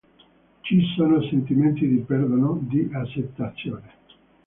[0.63, 3.91] Ci sono sentimenti di perdono, di accettazione.